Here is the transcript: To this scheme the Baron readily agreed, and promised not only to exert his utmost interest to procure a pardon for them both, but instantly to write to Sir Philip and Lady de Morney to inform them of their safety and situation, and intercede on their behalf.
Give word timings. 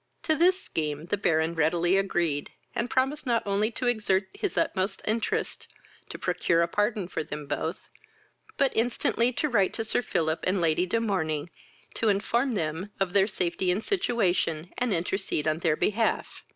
To 0.23 0.35
this 0.35 0.59
scheme 0.59 1.05
the 1.05 1.15
Baron 1.15 1.53
readily 1.53 1.95
agreed, 1.95 2.49
and 2.73 2.89
promised 2.89 3.27
not 3.27 3.45
only 3.45 3.69
to 3.73 3.85
exert 3.85 4.29
his 4.33 4.57
utmost 4.57 5.03
interest 5.05 5.67
to 6.09 6.17
procure 6.17 6.63
a 6.63 6.67
pardon 6.67 7.07
for 7.07 7.23
them 7.23 7.45
both, 7.45 7.87
but 8.57 8.71
instantly 8.75 9.31
to 9.33 9.47
write 9.47 9.73
to 9.73 9.83
Sir 9.83 10.01
Philip 10.01 10.39
and 10.47 10.59
Lady 10.59 10.87
de 10.87 10.99
Morney 10.99 11.51
to 11.93 12.09
inform 12.09 12.55
them 12.55 12.89
of 12.99 13.13
their 13.13 13.27
safety 13.27 13.69
and 13.69 13.83
situation, 13.83 14.73
and 14.75 14.91
intercede 14.91 15.47
on 15.47 15.59
their 15.59 15.75
behalf. 15.75 16.41